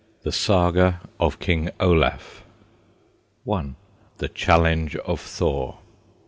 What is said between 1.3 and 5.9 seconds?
KING OLAF. I. THE CHALLENGE OF THOR.